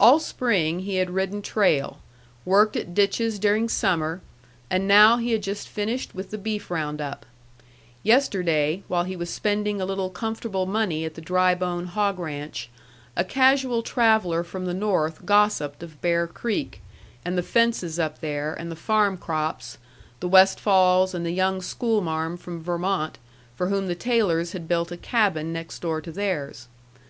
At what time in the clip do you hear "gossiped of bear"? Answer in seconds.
15.26-16.26